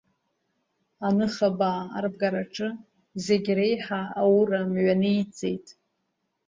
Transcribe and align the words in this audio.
Аныхабаа 1.07 1.83
арбгараҿы 1.97 2.69
зегь 3.25 3.49
реиҳа 3.57 4.01
ауыра 4.21 4.61
мҩаниҵеит. 4.71 5.67